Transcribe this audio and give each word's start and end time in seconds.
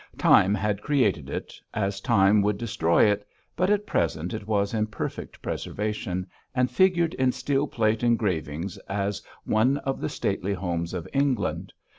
Time 0.17 0.55
had 0.55 0.81
created 0.81 1.29
it, 1.29 1.53
as 1.75 2.01
Time 2.01 2.41
would 2.41 2.57
destroy 2.57 3.03
it, 3.03 3.23
but 3.55 3.69
at 3.69 3.85
present 3.85 4.33
it 4.33 4.47
was 4.47 4.73
in 4.73 4.87
perfect 4.87 5.39
preservation, 5.43 6.25
and 6.55 6.71
figured 6.71 7.13
in 7.13 7.31
steel 7.31 7.67
plate 7.67 8.01
engravings 8.01 8.77
as 8.89 9.21
one 9.43 9.77
of 9.85 10.01
the 10.01 10.09
stately 10.09 10.53
homes 10.55 10.95
of 10.95 11.07
England. 11.13 11.71